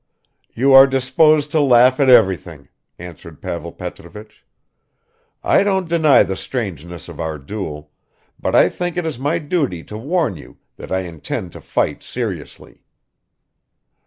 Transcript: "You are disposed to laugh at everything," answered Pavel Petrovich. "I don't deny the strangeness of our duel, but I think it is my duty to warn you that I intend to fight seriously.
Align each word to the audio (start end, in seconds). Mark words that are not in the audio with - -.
"You 0.55 0.73
are 0.73 0.87
disposed 0.87 1.51
to 1.51 1.59
laugh 1.61 1.99
at 1.99 2.09
everything," 2.09 2.69
answered 2.97 3.39
Pavel 3.39 3.71
Petrovich. 3.71 4.43
"I 5.43 5.61
don't 5.61 5.87
deny 5.87 6.23
the 6.23 6.35
strangeness 6.35 7.07
of 7.07 7.19
our 7.19 7.37
duel, 7.37 7.91
but 8.39 8.55
I 8.55 8.67
think 8.67 8.97
it 8.97 9.05
is 9.05 9.19
my 9.19 9.37
duty 9.37 9.83
to 9.83 9.99
warn 9.99 10.37
you 10.37 10.57
that 10.77 10.91
I 10.91 11.01
intend 11.01 11.51
to 11.51 11.61
fight 11.61 12.01
seriously. 12.01 12.83